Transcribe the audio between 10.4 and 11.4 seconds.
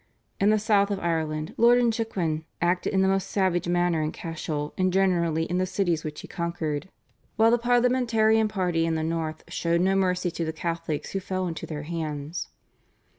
the Catholics who